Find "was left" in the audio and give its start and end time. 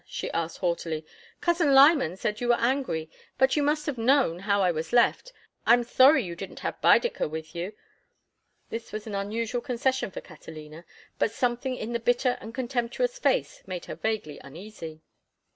4.71-5.31